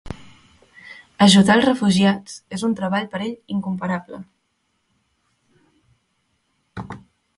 [1.25, 4.23] Ajudar els refugiats és un treball per ell incomparable.